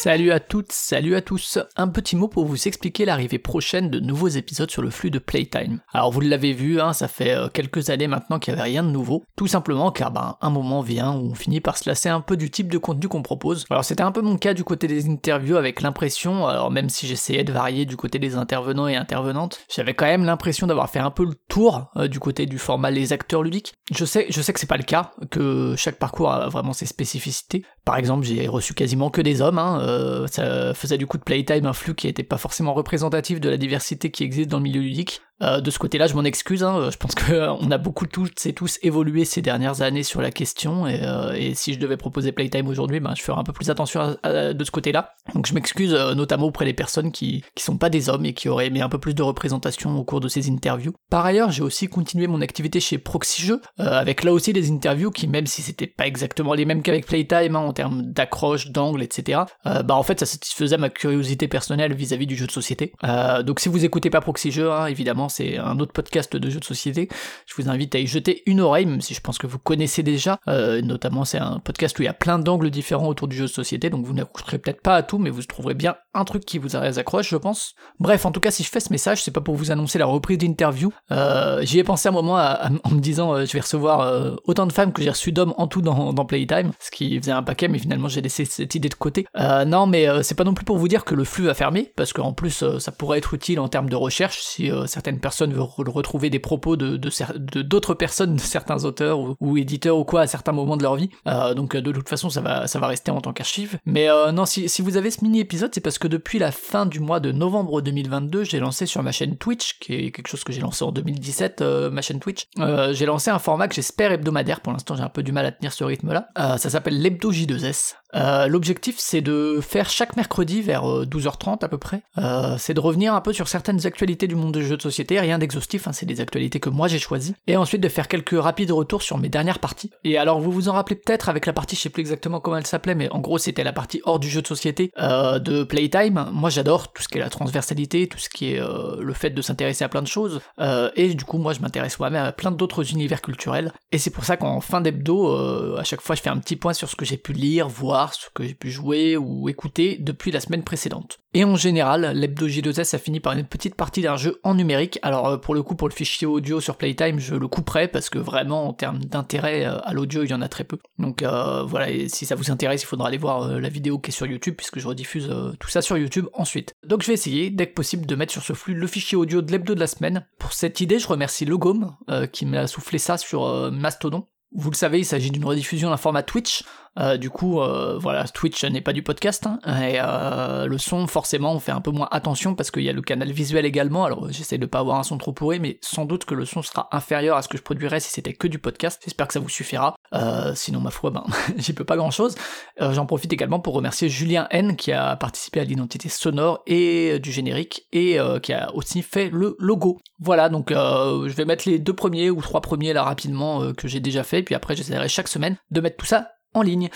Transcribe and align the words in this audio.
Salut 0.00 0.30
à 0.30 0.38
toutes, 0.38 0.70
salut 0.70 1.16
à 1.16 1.22
tous. 1.22 1.58
Un 1.74 1.88
petit 1.88 2.14
mot 2.14 2.28
pour 2.28 2.44
vous 2.44 2.68
expliquer 2.68 3.04
l'arrivée 3.04 3.40
prochaine 3.40 3.90
de 3.90 3.98
nouveaux 3.98 4.28
épisodes 4.28 4.70
sur 4.70 4.80
le 4.80 4.90
flux 4.90 5.10
de 5.10 5.18
Playtime. 5.18 5.80
Alors 5.92 6.12
vous 6.12 6.20
l'avez 6.20 6.52
vu, 6.52 6.80
hein, 6.80 6.92
ça 6.92 7.08
fait 7.08 7.34
euh, 7.34 7.48
quelques 7.48 7.90
années 7.90 8.06
maintenant 8.06 8.38
qu'il 8.38 8.54
n'y 8.54 8.60
avait 8.60 8.70
rien 8.70 8.84
de 8.84 8.90
nouveau. 8.90 9.24
Tout 9.34 9.48
simplement 9.48 9.90
car 9.90 10.12
ben, 10.12 10.36
un 10.40 10.50
moment 10.50 10.82
vient 10.82 11.16
où 11.16 11.32
on 11.32 11.34
finit 11.34 11.60
par 11.60 11.76
se 11.76 11.90
lasser 11.90 12.08
un 12.08 12.20
peu 12.20 12.36
du 12.36 12.48
type 12.48 12.70
de 12.70 12.78
contenu 12.78 13.08
qu'on 13.08 13.22
propose. 13.22 13.66
Alors 13.70 13.84
c'était 13.84 14.04
un 14.04 14.12
peu 14.12 14.20
mon 14.20 14.36
cas 14.36 14.54
du 14.54 14.62
côté 14.62 14.86
des 14.86 15.08
interviews 15.08 15.56
avec 15.56 15.82
l'impression, 15.82 16.46
alors 16.46 16.70
même 16.70 16.90
si 16.90 17.08
j'essayais 17.08 17.42
de 17.42 17.52
varier 17.52 17.84
du 17.84 17.96
côté 17.96 18.20
des 18.20 18.36
intervenants 18.36 18.86
et 18.86 18.94
intervenantes, 18.94 19.58
j'avais 19.68 19.94
quand 19.94 20.06
même 20.06 20.24
l'impression 20.24 20.68
d'avoir 20.68 20.88
fait 20.90 21.00
un 21.00 21.10
peu 21.10 21.24
le 21.24 21.34
tour 21.48 21.90
euh, 21.96 22.06
du 22.06 22.20
côté 22.20 22.46
du 22.46 22.58
format 22.58 22.92
les 22.92 23.12
acteurs 23.12 23.42
ludiques. 23.42 23.74
Je 23.90 24.04
sais, 24.04 24.26
je 24.28 24.40
sais 24.42 24.52
que 24.52 24.60
c'est 24.60 24.66
pas 24.68 24.76
le 24.76 24.84
cas, 24.84 25.10
que 25.32 25.74
chaque 25.76 25.98
parcours 25.98 26.30
a 26.30 26.48
vraiment 26.48 26.72
ses 26.72 26.86
spécificités. 26.86 27.64
Par 27.88 27.96
exemple, 27.96 28.26
j'ai 28.26 28.48
reçu 28.48 28.74
quasiment 28.74 29.08
que 29.08 29.22
des 29.22 29.40
hommes, 29.40 29.56
hein, 29.56 29.80
euh, 29.80 30.26
ça 30.26 30.74
faisait 30.74 30.98
du 30.98 31.06
coup 31.06 31.16
de 31.16 31.22
Playtime 31.22 31.64
un 31.64 31.72
flux 31.72 31.94
qui 31.94 32.06
n'était 32.06 32.22
pas 32.22 32.36
forcément 32.36 32.74
représentatif 32.74 33.40
de 33.40 33.48
la 33.48 33.56
diversité 33.56 34.10
qui 34.10 34.24
existe 34.24 34.50
dans 34.50 34.58
le 34.58 34.64
milieu 34.64 34.82
ludique. 34.82 35.22
Euh, 35.42 35.60
de 35.60 35.70
ce 35.70 35.78
côté-là, 35.78 36.06
je 36.06 36.14
m'en 36.14 36.24
excuse. 36.24 36.62
hein, 36.64 36.88
Je 36.90 36.96
pense 36.96 37.14
que 37.14 37.32
euh, 37.32 37.70
a 37.70 37.78
beaucoup 37.78 38.06
et 38.44 38.52
tous 38.54 38.78
évolué 38.82 39.24
ces 39.24 39.42
dernières 39.42 39.82
années 39.82 40.02
sur 40.02 40.20
la 40.22 40.30
question, 40.30 40.86
et, 40.86 41.00
euh, 41.02 41.52
si 41.54 41.74
je 41.74 41.78
devais 41.78 41.96
proposer 41.96 42.32
Playtime 42.32 42.66
aujourd'hui, 42.68 43.00
ben, 43.00 43.14
je 43.16 43.22
ferais 43.22 43.38
un 43.38 43.44
peu 43.44 43.52
plus 43.52 43.70
attention 43.70 44.16
à- 44.22 44.52
de 44.52 44.64
ce 44.64 44.70
côté-là. 44.70 45.12
Donc 45.34 45.46
je 45.46 45.54
m'excuse 45.54 45.92
euh, 45.94 46.14
notamment 46.14 46.46
auprès 46.46 46.64
des 46.64 46.72
personnes 46.72 47.12
qui 47.12 47.44
qui 47.54 47.62
sont 47.62 47.76
pas 47.76 47.90
des 47.90 48.08
hommes 48.08 48.24
et 48.24 48.32
qui 48.32 48.48
auraient 48.48 48.66
aimé 48.68 48.80
un 48.80 48.88
peu 48.88 48.98
plus 48.98 49.14
de 49.14 49.22
représentation 49.22 49.96
au 49.98 50.04
cours 50.04 50.20
de 50.20 50.28
ces 50.28 50.48
interviews. 50.50 50.92
Par 51.10 51.24
ailleurs, 51.26 51.50
j'ai 51.50 51.62
aussi 51.62 51.88
continué 51.88 52.26
mon 52.26 52.40
activité 52.40 52.80
chez 52.80 52.98
Proxy 52.98 53.42
Jeux, 53.42 53.60
euh, 53.80 53.84
avec 53.84 54.24
là 54.24 54.32
aussi 54.32 54.52
des 54.52 54.70
interviews 54.70 55.10
qui, 55.10 55.28
même 55.28 55.46
si 55.46 55.62
c'était 55.62 55.86
pas 55.86 56.06
exactement 56.06 56.54
les 56.54 56.64
mêmes 56.64 56.82
qu'avec 56.82 57.06
Playtime 57.06 57.56
hein, 57.56 57.60
en 57.60 57.72
termes 57.72 58.02
d'accroche, 58.02 58.68
d'angle, 58.70 59.02
etc. 59.02 59.40
euh, 59.66 59.82
bah 59.82 59.94
en 59.94 60.02
fait 60.02 60.18
ça 60.20 60.26
satisfaisait 60.26 60.78
ma 60.78 60.88
curiosité 60.88 61.48
personnelle 61.48 61.94
vis-à-vis 61.94 62.26
du 62.26 62.36
jeu 62.36 62.46
de 62.46 62.52
société. 62.52 62.92
Euh, 63.04 63.42
donc 63.42 63.60
si 63.60 63.68
vous 63.68 63.84
écoutez 63.84 64.10
pas 64.10 64.20
Proxy 64.20 64.50
Jeux, 64.50 64.70
hein, 64.72 64.86
évidemment 64.86 65.27
c'est 65.28 65.58
un 65.58 65.78
autre 65.80 65.92
podcast 65.92 66.36
de 66.36 66.50
jeux 66.50 66.60
de 66.60 66.64
société. 66.64 67.08
Je 67.46 67.54
vous 67.60 67.68
invite 67.68 67.94
à 67.94 67.98
y 67.98 68.06
jeter 68.06 68.42
une 68.46 68.60
oreille, 68.60 68.86
même 68.86 69.00
si 69.00 69.14
je 69.14 69.20
pense 69.20 69.38
que 69.38 69.46
vous 69.46 69.58
connaissez 69.58 70.02
déjà. 70.02 70.38
Euh, 70.48 70.82
notamment 70.82 71.24
c'est 71.24 71.38
un 71.38 71.58
podcast 71.58 71.98
où 71.98 72.02
il 72.02 72.06
y 72.06 72.08
a 72.08 72.14
plein 72.14 72.38
d'angles 72.38 72.70
différents 72.70 73.08
autour 73.08 73.28
du 73.28 73.36
jeu 73.36 73.44
de 73.44 73.48
société, 73.48 73.90
donc 73.90 74.04
vous 74.04 74.14
n'accrocherez 74.14 74.58
peut-être 74.58 74.82
pas 74.82 74.96
à 74.96 75.02
tout, 75.02 75.18
mais 75.18 75.30
vous 75.30 75.42
trouverez 75.42 75.74
bien 75.74 75.96
un 76.18 76.24
truc 76.24 76.44
qui 76.44 76.58
vous 76.58 76.76
accroche, 76.76 77.28
je 77.30 77.36
pense. 77.36 77.74
Bref, 78.00 78.26
en 78.26 78.32
tout 78.32 78.40
cas, 78.40 78.50
si 78.50 78.62
je 78.62 78.68
fais 78.70 78.80
ce 78.80 78.90
message, 78.92 79.22
c'est 79.22 79.30
pas 79.30 79.40
pour 79.40 79.54
vous 79.54 79.70
annoncer 79.70 79.98
la 79.98 80.06
reprise 80.06 80.38
d'interview. 80.38 80.92
Euh, 81.12 81.62
J'y 81.62 81.78
ai 81.78 81.84
pensé 81.84 82.08
un 82.08 82.12
moment 82.12 82.36
en 82.36 82.90
me 82.90 83.00
disant, 83.00 83.34
euh, 83.34 83.44
je 83.46 83.52
vais 83.52 83.60
recevoir 83.60 84.00
euh, 84.00 84.36
autant 84.44 84.66
de 84.66 84.72
femmes 84.72 84.92
que 84.92 85.02
j'ai 85.02 85.10
reçu 85.10 85.32
d'hommes 85.32 85.54
en 85.56 85.66
tout 85.66 85.82
dans, 85.82 86.12
Playtime, 86.24 86.72
ce 86.80 86.90
qui 86.90 87.18
faisait 87.18 87.32
un 87.32 87.42
paquet, 87.42 87.68
mais 87.68 87.78
finalement 87.78 88.08
j'ai 88.08 88.20
laissé 88.20 88.44
cette 88.44 88.74
idée 88.74 88.88
de 88.88 88.94
côté. 88.94 89.26
Euh, 89.38 89.64
non, 89.64 89.86
mais 89.86 90.06
c'est 90.22 90.34
pas 90.34 90.44
non 90.44 90.54
plus 90.54 90.64
pour 90.64 90.76
vous 90.78 90.88
dire 90.88 91.04
que 91.04 91.14
le 91.14 91.24
flux 91.24 91.44
va 91.44 91.54
fermer, 91.54 91.92
parce 91.96 92.12
qu'en 92.12 92.32
plus 92.32 92.64
ça 92.78 92.92
pourrait 92.92 93.18
être 93.18 93.34
utile 93.34 93.60
en 93.60 93.68
termes 93.68 93.88
de 93.88 93.96
recherche 93.96 94.40
si 94.42 94.70
certaines 94.86 95.20
personnes 95.20 95.52
veulent 95.52 95.62
re- 95.62 95.88
retrouver 95.90 96.30
des 96.30 96.38
propos 96.38 96.76
de 96.76 96.96
de 96.96 97.10
cer- 97.10 97.36
de 97.38 97.62
d'autres 97.62 97.94
personnes, 97.94 98.36
de 98.36 98.40
certains 98.40 98.84
auteurs 98.84 99.20
ou, 99.20 99.36
ou 99.40 99.56
éditeurs 99.56 99.96
ou 99.96 100.04
quoi 100.04 100.22
à 100.22 100.26
certains 100.26 100.52
moments 100.52 100.76
de 100.76 100.82
leur 100.82 100.96
vie. 100.96 101.10
Donc 101.56 101.76
de 101.76 101.92
toute 101.92 102.08
façon 102.08 102.28
ça 102.30 102.40
va 102.40 102.66
ça 102.66 102.78
va 102.78 102.86
rester 102.88 103.10
en 103.10 103.20
tant 103.20 103.32
qu'archive. 103.32 103.78
Mais 103.86 104.08
non, 104.32 104.44
si, 104.46 104.68
si 104.68 104.82
vous 104.82 104.96
avez 104.96 105.10
ce 105.10 105.22
mini 105.24 105.40
épisode, 105.40 105.70
c'est 105.72 105.80
parce 105.80 105.98
que 105.98 106.07
depuis 106.08 106.38
la 106.38 106.52
fin 106.52 106.86
du 106.86 107.00
mois 107.00 107.20
de 107.20 107.32
novembre 107.32 107.80
2022, 107.80 108.44
j'ai 108.44 108.58
lancé 108.58 108.86
sur 108.86 109.02
ma 109.02 109.12
chaîne 109.12 109.36
Twitch, 109.36 109.78
qui 109.78 109.94
est 109.94 110.10
quelque 110.10 110.28
chose 110.28 110.44
que 110.44 110.52
j'ai 110.52 110.60
lancé 110.60 110.84
en 110.84 110.92
2017, 110.92 111.60
euh, 111.60 111.90
ma 111.90 112.02
chaîne 112.02 112.20
Twitch. 112.20 112.46
Euh, 112.58 112.92
j'ai 112.92 113.06
lancé 113.06 113.30
un 113.30 113.38
format 113.38 113.68
que 113.68 113.74
j'espère 113.74 114.12
hebdomadaire. 114.12 114.60
Pour 114.60 114.72
l'instant, 114.72 114.96
j'ai 114.96 115.02
un 115.02 115.08
peu 115.08 115.22
du 115.22 115.32
mal 115.32 115.46
à 115.46 115.52
tenir 115.52 115.72
ce 115.72 115.84
rythme-là. 115.84 116.28
Euh, 116.38 116.56
ça 116.56 116.70
s'appelle 116.70 117.00
l'hebdo 117.00 117.32
J2S. 117.32 117.94
Euh, 118.14 118.46
L'objectif, 118.46 118.96
c'est 118.98 119.20
de 119.20 119.60
faire 119.60 119.90
chaque 119.90 120.16
mercredi 120.16 120.62
vers 120.62 120.88
euh, 120.88 121.04
12h30 121.04 121.64
à 121.64 121.68
peu 121.68 121.78
près. 121.78 122.02
Euh, 122.18 122.56
c'est 122.58 122.74
de 122.74 122.80
revenir 122.80 123.14
un 123.14 123.20
peu 123.20 123.32
sur 123.32 123.48
certaines 123.48 123.86
actualités 123.86 124.26
du 124.26 124.34
monde 124.34 124.52
des 124.52 124.62
jeux 124.62 124.76
de 124.76 124.82
société, 124.82 125.20
rien 125.20 125.38
d'exhaustif, 125.38 125.86
hein, 125.86 125.92
c'est 125.92 126.06
des 126.06 126.20
actualités 126.20 126.60
que 126.60 126.70
moi 126.70 126.88
j'ai 126.88 126.98
choisies. 126.98 127.34
Et 127.46 127.56
ensuite 127.56 127.82
de 127.82 127.88
faire 127.88 128.08
quelques 128.08 128.40
rapides 128.40 128.70
retours 128.70 129.02
sur 129.02 129.18
mes 129.18 129.28
dernières 129.28 129.58
parties. 129.58 129.90
Et 130.04 130.18
alors, 130.18 130.40
vous 130.40 130.50
vous 130.50 130.68
en 130.68 130.72
rappelez 130.72 130.96
peut-être 130.96 131.28
avec 131.28 131.46
la 131.46 131.52
partie, 131.52 131.76
je 131.76 131.82
sais 131.82 131.90
plus 131.90 132.00
exactement 132.00 132.40
comment 132.40 132.56
elle 132.56 132.66
s'appelait, 132.66 132.94
mais 132.94 133.10
en 133.10 133.20
gros, 133.20 133.38
c'était 133.38 133.64
la 133.64 133.72
partie 133.72 134.00
hors 134.04 134.18
du 134.18 134.28
jeu 134.28 134.42
de 134.42 134.46
société 134.46 134.90
euh, 134.98 135.38
de 135.38 135.64
Playtime. 135.64 136.28
Moi, 136.32 136.50
j'adore 136.50 136.92
tout 136.92 137.02
ce 137.02 137.08
qui 137.08 137.18
est 137.18 137.20
la 137.20 137.30
transversalité, 137.30 138.06
tout 138.06 138.18
ce 138.18 138.28
qui 138.28 138.52
est 138.52 138.60
euh, 138.60 138.96
le 139.00 139.12
fait 139.12 139.30
de 139.30 139.42
s'intéresser 139.42 139.84
à 139.84 139.88
plein 139.88 140.02
de 140.02 140.06
choses. 140.06 140.40
Euh, 140.60 140.90
et 140.96 141.14
du 141.14 141.24
coup, 141.24 141.38
moi, 141.38 141.52
je 141.52 141.60
m'intéresse 141.60 141.98
moi-même 141.98 142.24
à 142.24 142.32
plein 142.32 142.50
d'autres 142.50 142.92
univers 142.92 143.22
culturels. 143.22 143.72
Et 143.90 143.98
c'est 143.98 144.10
pour 144.10 144.24
ça 144.24 144.36
qu'en 144.36 144.60
fin 144.60 144.82
d'hebdo, 144.82 145.28
euh, 145.28 145.78
à 145.78 145.84
chaque 145.84 146.02
fois, 146.02 146.14
je 146.14 146.20
fais 146.20 146.28
un 146.28 146.38
petit 146.38 146.56
point 146.56 146.74
sur 146.74 146.90
ce 146.90 146.96
que 146.96 147.06
j'ai 147.06 147.16
pu 147.16 147.32
lire, 147.32 147.68
voir, 147.68 148.12
ce 148.12 148.26
que 148.34 148.44
j'ai 148.44 148.54
pu 148.54 148.70
jouer 148.70 149.16
ou 149.16 149.48
écouter 149.48 149.96
depuis 149.98 150.30
la 150.30 150.40
semaine 150.40 150.62
précédente. 150.62 151.20
Et 151.38 151.44
en 151.44 151.54
général, 151.54 152.14
l'hebdo 152.16 152.48
J2S, 152.48 152.82
ça 152.82 152.98
finit 152.98 153.20
par 153.20 153.32
une 153.32 153.44
petite 153.44 153.76
partie 153.76 154.02
d'un 154.02 154.16
jeu 154.16 154.40
en 154.42 154.56
numérique. 154.56 154.98
Alors, 155.02 155.28
euh, 155.28 155.36
pour 155.36 155.54
le 155.54 155.62
coup, 155.62 155.76
pour 155.76 155.88
le 155.88 155.94
fichier 155.94 156.26
audio 156.26 156.60
sur 156.60 156.74
Playtime, 156.74 157.20
je 157.20 157.36
le 157.36 157.46
couperai 157.46 157.86
parce 157.86 158.10
que 158.10 158.18
vraiment, 158.18 158.66
en 158.66 158.72
termes 158.72 158.98
d'intérêt 158.98 159.64
euh, 159.64 159.78
à 159.84 159.92
l'audio, 159.92 160.24
il 160.24 160.30
y 160.30 160.34
en 160.34 160.42
a 160.42 160.48
très 160.48 160.64
peu. 160.64 160.78
Donc 160.98 161.22
euh, 161.22 161.62
voilà, 161.62 161.90
et 161.90 162.08
si 162.08 162.26
ça 162.26 162.34
vous 162.34 162.50
intéresse, 162.50 162.82
il 162.82 162.86
faudra 162.86 163.06
aller 163.06 163.18
voir 163.18 163.60
la 163.60 163.68
vidéo 163.68 164.00
qui 164.00 164.10
est 164.10 164.12
sur 164.12 164.26
YouTube, 164.26 164.56
puisque 164.56 164.80
je 164.80 164.88
rediffuse 164.88 165.32
tout 165.60 165.68
ça 165.68 165.80
sur 165.80 165.96
YouTube 165.96 166.26
ensuite. 166.32 166.74
Donc 166.84 167.02
je 167.02 167.06
vais 167.06 167.14
essayer, 167.14 167.50
dès 167.50 167.68
que 167.68 167.74
possible, 167.74 168.04
de 168.04 168.16
mettre 168.16 168.32
sur 168.32 168.42
ce 168.42 168.52
flux 168.52 168.74
le 168.74 168.88
fichier 168.88 169.16
audio 169.16 169.40
de 169.40 169.52
l'hebdo 169.52 169.76
de 169.76 169.80
la 169.80 169.86
semaine. 169.86 170.26
Pour 170.40 170.52
cette 170.52 170.80
idée, 170.80 170.98
je 170.98 171.06
remercie 171.06 171.44
Logome, 171.44 171.94
qui 172.32 172.46
m'a 172.46 172.66
soufflé 172.66 172.98
ça 172.98 173.16
sur 173.16 173.70
Mastodon. 173.70 174.26
Vous 174.52 174.70
le 174.70 174.76
savez, 174.76 175.00
il 175.00 175.04
s'agit 175.04 175.30
d'une 175.30 175.44
rediffusion 175.44 175.90
d'un 175.90 175.98
format 175.98 176.22
Twitch. 176.22 176.64
Euh, 176.98 177.16
du 177.16 177.30
coup, 177.30 177.60
euh, 177.60 177.98
voilà, 177.98 178.24
Twitch 178.24 178.64
n'est 178.64 178.80
pas 178.80 178.92
du 178.92 179.02
podcast. 179.02 179.46
hein, 179.46 179.80
et 179.82 179.98
euh, 180.02 180.66
le 180.66 180.78
son, 180.78 181.06
forcément, 181.06 181.52
on 181.52 181.60
fait 181.60 181.72
un 181.72 181.80
peu 181.80 181.90
moins 181.90 182.08
attention 182.10 182.54
parce 182.54 182.70
qu'il 182.70 182.82
y 182.82 182.88
a 182.88 182.92
le 182.92 183.02
canal 183.02 183.30
visuel 183.30 183.64
également. 183.66 184.04
Alors, 184.04 184.30
j'essaie 184.30 184.58
de 184.58 184.66
pas 184.66 184.80
avoir 184.80 184.98
un 184.98 185.02
son 185.02 185.18
trop 185.18 185.32
pourri, 185.32 185.60
mais 185.60 185.78
sans 185.80 186.04
doute 186.04 186.24
que 186.24 186.34
le 186.34 186.44
son 186.44 186.62
sera 186.62 186.88
inférieur 186.92 187.36
à 187.36 187.42
ce 187.42 187.48
que 187.48 187.56
je 187.56 187.62
produirais 187.62 188.00
si 188.00 188.10
c'était 188.10 188.32
que 188.32 188.48
du 188.48 188.58
podcast. 188.58 189.00
J'espère 189.04 189.28
que 189.28 189.34
ça 189.34 189.40
vous 189.40 189.48
suffira. 189.48 189.94
Euh, 190.14 190.52
sinon, 190.54 190.80
ma 190.80 190.90
foi, 190.90 191.10
ben, 191.10 191.24
j'y 191.56 191.72
peux 191.72 191.84
pas 191.84 191.96
grand 191.96 192.10
chose. 192.10 192.34
J'en 192.80 193.06
profite 193.06 193.32
également 193.32 193.60
pour 193.60 193.74
remercier 193.74 194.08
Julien 194.08 194.46
N 194.50 194.76
qui 194.76 194.92
a 194.92 195.16
participé 195.16 195.60
à 195.60 195.64
l'identité 195.64 196.08
sonore 196.08 196.62
et 196.66 197.12
euh, 197.14 197.18
du 197.18 197.32
générique 197.32 197.86
et 197.92 198.18
euh, 198.18 198.38
qui 198.38 198.52
a 198.52 198.74
aussi 198.74 199.02
fait 199.02 199.30
le 199.32 199.56
logo. 199.58 199.98
Voilà, 200.20 200.48
donc 200.48 200.72
euh, 200.72 201.28
je 201.28 201.34
vais 201.34 201.44
mettre 201.44 201.68
les 201.68 201.78
deux 201.78 201.92
premiers 201.92 202.30
ou 202.30 202.40
trois 202.40 202.60
premiers 202.60 202.92
là 202.92 203.02
rapidement 203.02 203.62
euh, 203.62 203.72
que 203.72 203.88
j'ai 203.88 204.00
déjà 204.00 204.22
fait, 204.24 204.42
puis 204.42 204.54
après 204.54 204.74
j'essaierai 204.76 205.08
chaque 205.08 205.28
semaine 205.28 205.56
de 205.70 205.80
mettre 205.80 205.96
tout 205.96 206.06
ça 206.06 206.32
ligne. 206.62 206.88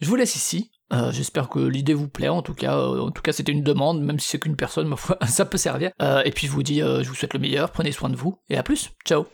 Je 0.00 0.08
vous 0.08 0.16
laisse 0.16 0.36
ici. 0.36 0.70
Euh, 0.92 1.10
J'espère 1.10 1.48
que 1.48 1.58
l'idée 1.58 1.94
vous 1.94 2.08
plaît. 2.08 2.28
En 2.28 2.42
tout 2.42 2.54
cas, 2.54 2.76
euh, 2.76 3.00
en 3.00 3.10
tout 3.10 3.22
cas, 3.22 3.32
c'était 3.32 3.52
une 3.52 3.62
demande, 3.62 4.02
même 4.02 4.18
si 4.18 4.28
c'est 4.28 4.38
qu'une 4.38 4.56
personne, 4.56 4.88
ma 4.88 4.96
foi, 4.96 5.16
ça 5.26 5.44
peut 5.44 5.58
servir. 5.58 5.90
Euh, 6.02 6.22
et 6.24 6.30
puis 6.30 6.46
je 6.46 6.52
vous 6.52 6.62
dis, 6.62 6.80
je 6.80 7.08
vous 7.08 7.14
souhaite 7.14 7.34
le 7.34 7.40
meilleur. 7.40 7.70
Prenez 7.70 7.92
soin 7.92 8.10
de 8.10 8.16
vous 8.16 8.38
et 8.50 8.56
à 8.56 8.62
plus. 8.62 8.90
Ciao. 9.06 9.26